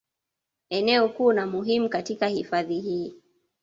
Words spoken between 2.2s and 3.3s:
hifadhi hii